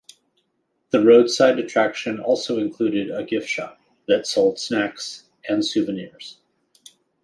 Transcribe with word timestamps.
This 0.89 1.05
roadside 1.05 1.59
attraction 1.59 2.19
also 2.19 2.57
included 2.57 3.11
a 3.11 3.23
gift 3.23 3.47
shop 3.47 3.79
that 4.07 4.25
sold 4.25 4.57
snacks 4.59 5.25
and 5.47 5.63
souvenirs. 5.63 6.39